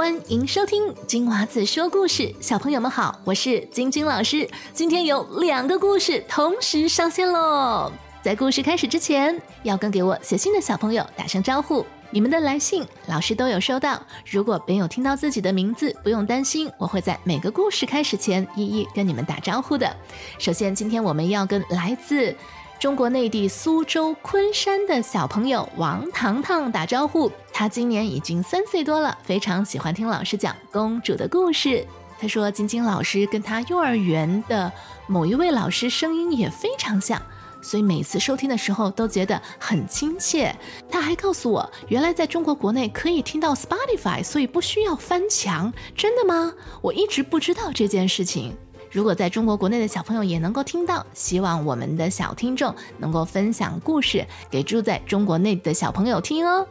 [0.00, 2.34] 欢迎收听金娃子说故事。
[2.40, 4.48] 小朋友们好，我是晶晶老师。
[4.72, 7.92] 今天有两个故事同时上线喽。
[8.22, 11.84] 在故事开始之前，要跟给我写信的小朋友打声招呼。
[12.10, 14.02] 你们的来信老师都有收到。
[14.24, 19.94] 如果没有听到自己的名字，不用担心，我会在每个故事开始前一一跟你们打招呼的。
[20.38, 22.34] 首先，今天我们要跟来自。
[22.80, 31.86] 中国内地苏州昆山的小朋友王糖糖打招呼，他今年已经三岁多了，非常喜欢听老师讲公主的故事。
[32.18, 34.72] 他说，晶晶老师跟他幼儿园的
[35.06, 37.20] 某一位老师声音也非常像，
[37.60, 40.50] 所以每次收听的时候都觉得很亲切。
[40.90, 45.70] 他还告诉我，原来在中国国内可以听到 Spotify，所以不需要翻墙。
[45.94, 46.54] 真的吗？
[46.80, 48.56] 我一直不知道这件事情。
[48.90, 56.66] 如果在中国国内的小朋友也能够听到，希望我们的小听众能够分享故事给住在中国内的小朋友听哦。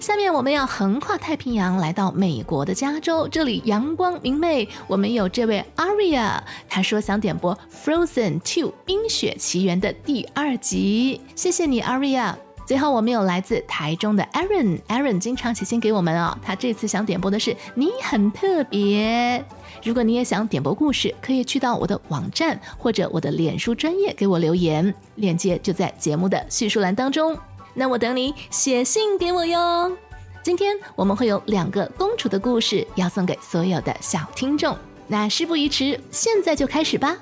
[0.00, 4.66] 下面我们要横跨太平洋来到美国的加州，这里阳光明媚。
[4.86, 12.34] 我们有这位 Aria，他说想点播《Frozen Two》冰雪奇缘的第二集，谢谢你 Aria。
[12.66, 19.44] 最后我们有来自台中的 Aaron，Aaron 经常写信给我们哦，他这次想点播的是你很特别。
[19.82, 27.36] 如果你也想点播故事，可以去到我的网站或者我的脸书专业给我留言，链接就在节目的叙述栏当中。
[27.74, 29.94] 那我等你写信给我哟。
[30.42, 34.76] 今天我们会有两个公主的故事要送给所有的小听众。
[35.06, 37.16] 那事不宜迟，现在就开始吧。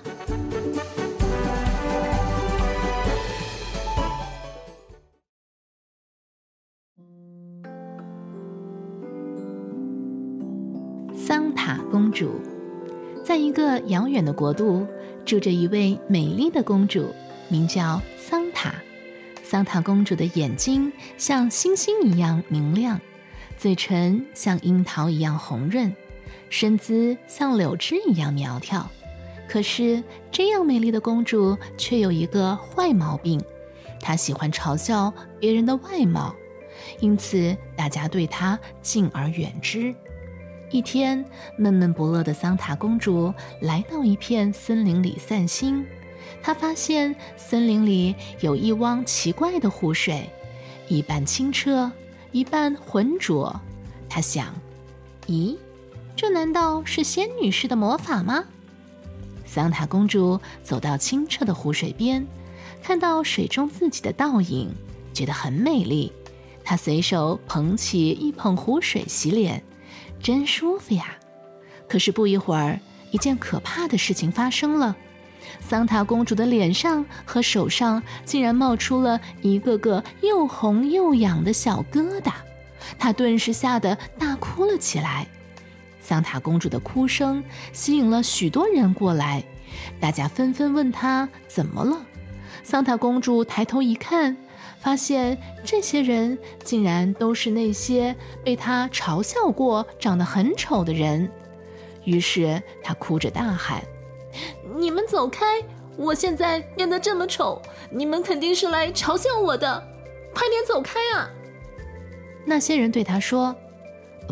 [12.12, 12.41] 主。
[13.24, 14.86] 在一个遥远的国度，
[15.24, 17.12] 住着一位美丽的公主，
[17.48, 18.74] 名叫桑塔。
[19.42, 23.00] 桑塔公主的眼睛像星星一样明亮，
[23.58, 25.94] 嘴唇像樱桃一样红润，
[26.48, 28.88] 身姿像柳枝一样苗条。
[29.48, 33.39] 可是，这样美丽的公主却有一个坏毛病，
[34.01, 36.34] 她喜欢嘲笑别人的外貌，
[37.01, 39.95] 因此大家对她敬而远之。
[40.72, 41.22] 一天，
[41.58, 45.84] 闷闷不乐的桑塔公主来到一片森林里散心。
[46.42, 50.30] 她发现森林里有一汪奇怪的湖水，
[50.88, 51.92] 一半清澈，
[52.30, 53.55] 一半浑浊。
[54.08, 54.46] 她想
[55.28, 55.58] ：“咦，
[56.16, 58.42] 这难道是仙女式的魔法吗？”
[59.44, 62.27] 桑塔公主走到清澈的湖水边，
[62.83, 64.70] 看到水中自己的倒影，
[65.12, 66.10] 觉得很美丽。
[66.64, 69.62] 她随手捧起一捧湖水洗脸。
[70.22, 71.16] 真舒服呀！
[71.88, 72.78] 可是不一会儿，
[73.10, 74.96] 一件可怕的事情发生了。
[75.60, 82.33] 桑塔公主的脸上和手上竟然冒出了一个个又红又痒的小疙瘩，
[82.98, 85.27] 她顿时吓得大哭了起来。
[86.00, 89.42] 桑塔公主的哭声吸引了许多人过来，
[90.00, 92.00] 大家纷纷问她怎么了。
[92.62, 94.36] 桑塔公主抬头一看。
[94.83, 101.31] 发现这些人竟然都是那些被他嘲笑过、长得很丑的人，
[102.03, 103.81] 于是他哭着大喊
[104.77, 105.63] ：“你们走开！
[105.97, 109.81] 我现在变得这么丑，你们肯定是来嘲笑我的，
[110.35, 111.31] 快点走开啊！”
[112.45, 113.55] 那些人对他说：“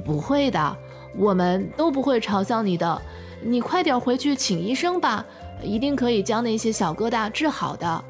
[0.04, 0.76] 不会的，
[1.16, 3.00] 我们都不会嘲笑你的，
[3.40, 5.24] 你快点回去请医生吧，
[5.62, 8.04] 一定可以将那些小疙瘩治好的。”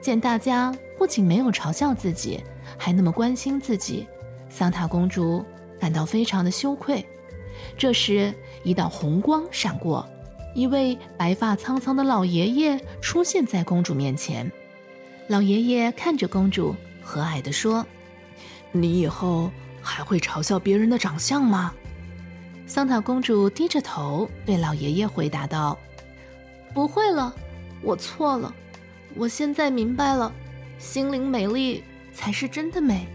[0.00, 0.74] 见大家。
[0.98, 2.42] 不仅没有嘲笑自己，
[2.78, 4.06] 还那么关心自己，
[4.48, 5.44] 桑塔公主
[5.78, 7.06] 感到非常的羞愧。
[7.76, 10.08] 这时，一道红光闪过，
[10.54, 14.50] 一位白发苍苍的老爷爷出现在公主面前。
[15.28, 17.84] 老爷爷看着公主，和蔼地说
[18.72, 19.50] ：“你以后
[19.82, 21.74] 还会嘲笑别人的长相吗？”
[22.66, 25.78] 桑塔公主低着头对老爷爷回答道
[26.74, 27.34] ：“不会了，
[27.82, 28.54] 我错了，
[29.14, 30.32] 我现在明白了。”
[30.78, 31.82] 心灵美丽
[32.12, 33.06] 才是真的美。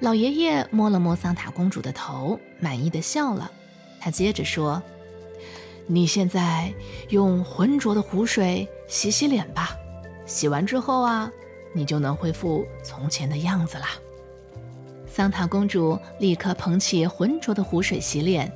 [0.00, 3.50] 老爷爷摸了摸桑塔公主的头，满意的笑了。
[4.00, 4.82] 他接着说
[5.86, 6.72] ：“你现在
[7.08, 9.70] 用浑浊的湖水洗洗脸吧，
[10.26, 11.32] 洗完之后啊，
[11.72, 13.88] 你就能恢复从前的样子啦。”
[15.08, 18.52] 桑塔公主立刻捧起浑浊的湖水洗脸，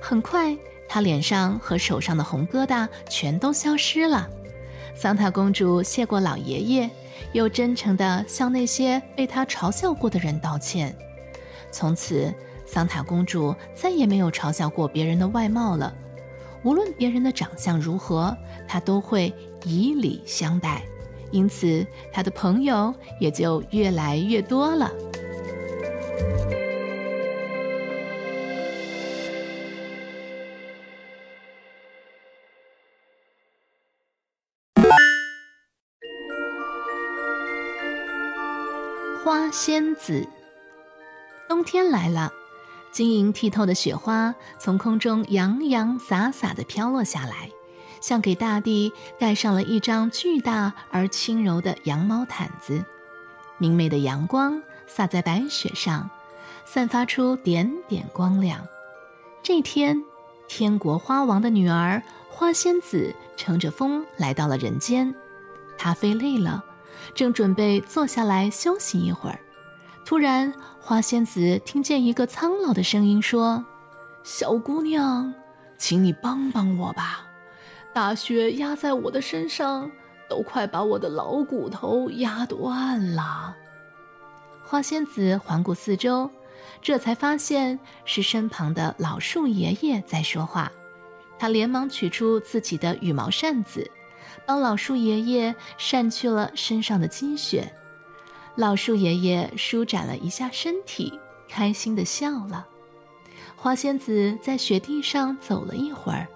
[0.00, 0.56] 很快，
[0.88, 4.28] 她脸上和手上的红疙瘩全都消失了。
[4.94, 6.90] 桑塔公主谢过老爷爷。
[7.32, 10.94] 又真诚地向那些被他嘲笑过的人道歉。
[11.70, 12.32] 从此，
[12.66, 15.94] 桑塔公主再也没有嘲笑过别人的外貌了。
[16.62, 18.36] 无论别人的长相如何，
[18.68, 19.32] 她都会
[19.64, 20.82] 以礼相待。
[21.30, 24.90] 因此，她的朋友也就越来越多了。
[39.22, 40.26] 花仙子。
[41.46, 42.32] 冬天来了，
[42.90, 47.50] 晶莹剔透的雪花从空中洋洋洒洒地飘落下来，
[48.00, 52.82] 像给大地盖上了一张巨大而轻柔的羊毛毯子。
[53.58, 56.08] 明媚的阳光洒在白雪上，
[56.64, 58.66] 散发出点点光亮。
[59.42, 60.02] 这天，
[60.48, 65.14] 天国花王的女儿花仙子乘着风来到了人间。
[65.76, 66.64] 她飞累了，
[67.14, 69.38] 正准备坐下来休息一会儿，
[70.04, 73.64] 突然，花仙子听见一个苍老的声音说
[74.22, 75.32] ：“小姑娘，
[75.78, 77.26] 请你帮帮我吧！
[77.92, 79.90] 大雪压在我的身上。”
[80.30, 83.56] 都快把我的老骨头压断了。
[84.62, 86.30] 花仙子环顾四周，
[86.80, 90.70] 这才发现是身旁的老树爷爷在说话。
[91.36, 93.90] 他连忙取出自己的羽毛扇子，
[94.46, 97.72] 帮老树爷爷扇去了身上的积雪。
[98.56, 101.18] 老树爷爷舒展了一下身体，
[101.48, 102.66] 开心地笑了。
[103.56, 106.26] 花仙子在雪地上走了一会儿。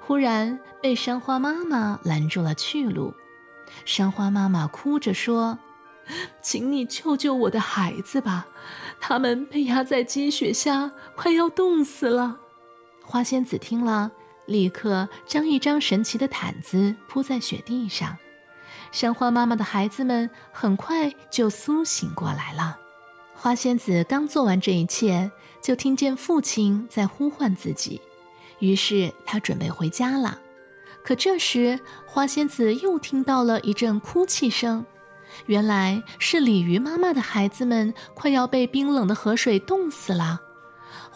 [0.00, 3.12] 忽然被山花妈妈拦住了去路，
[3.84, 5.58] 山花妈妈哭着说
[6.40, 8.46] ：“请你救救我的孩子吧，
[9.00, 12.38] 他们被压在积雪下，快要冻死了。”
[13.04, 14.12] 花仙子听了，
[14.46, 18.16] 立刻将一张神奇的毯子铺在雪地上，
[18.90, 22.78] 山花妈妈的孩子们很快就苏醒过来了。
[23.34, 28.00] 花仙子刚做完这一切，就听见父亲在呼唤自己。
[28.60, 30.38] 于是他准备回家了，
[31.04, 34.86] 可这时花仙子又听到了一阵哭泣声，
[35.44, 40.40] 原来是鲤鱼妈妈的孩子们快要被冰冷的河水冻死了。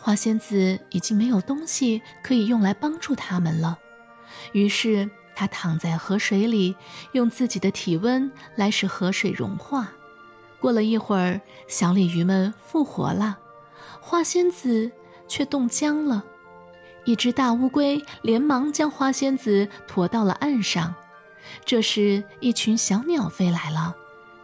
[0.02, 3.78] 花仙子已经没有东西可以用来帮助他们了，
[4.52, 6.74] 于是她躺在河水里，
[7.12, 9.92] 用自己的体温来使河水融化。
[10.58, 11.38] 过了一会儿，
[11.68, 13.38] 小鲤鱼们复活了，
[14.00, 14.90] 花仙子
[15.28, 16.24] 却冻僵了。
[17.04, 20.94] 一只大乌龟连忙将花仙子驮到了岸上。
[21.66, 23.94] 这时，一群小鸟飞来了，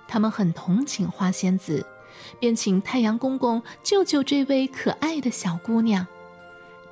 [0.06, 1.86] 它们很同情花仙子，
[2.38, 6.06] 便请太阳公公救救这位可爱的小姑娘。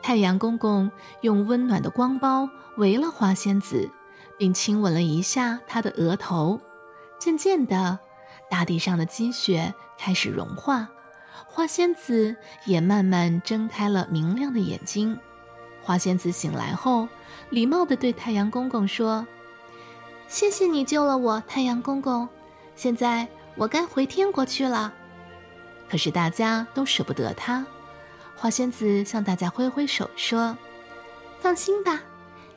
[0.03, 0.91] 太阳公公
[1.23, 3.89] 用温暖的光包围了花仙子，
[4.37, 6.61] 并亲吻了一下她的额头。
[7.19, 7.99] 渐渐的，
[8.51, 10.89] 大地上的积雪开始融化，
[11.47, 12.37] 花仙子
[12.67, 15.19] 也慢慢睁开了明亮的眼睛。
[15.83, 17.09] 花仙子醒来后，
[17.49, 19.27] 礼貌地对太阳公公说
[20.29, 22.29] ：“谢谢你救了我，太阳公公。
[22.77, 24.93] 现在我该回天国去了。”
[25.89, 27.65] 可是大家都舍不得他。
[28.37, 30.57] 花仙子向大家挥挥手说
[31.41, 32.03] ：“放心吧，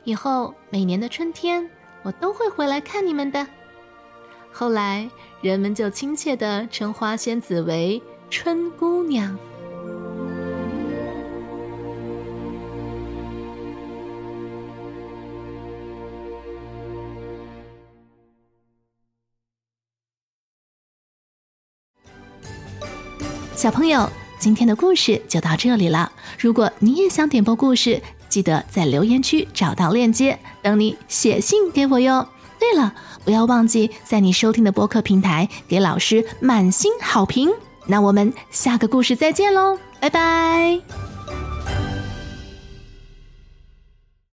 [0.04, 1.68] 以后每年的春天
[2.02, 3.46] 我都会回来看你们的。”
[4.52, 5.08] 后来
[5.40, 9.38] 人们就亲切地称花仙子为春姑娘。
[23.58, 24.08] 小朋友，
[24.38, 26.12] 今天的故事就到这里了。
[26.38, 32.24] 如果你也想点播故事，记得在留言区找到链接，等你写信给我哟。
[32.56, 37.50] 对了，不要忘记在你收听的播客平台给老师满星好评。
[37.86, 40.80] 那我们下个故事再见喽，拜拜。